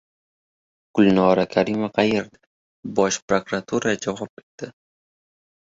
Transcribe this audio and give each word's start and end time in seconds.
Gulnora 0.99 1.43
Karimova 1.51 1.91
qayerda? 1.99 2.41
Bosh 3.01 3.23
prokuratura 3.29 3.97
javob 4.07 4.33
berdi 4.41 4.75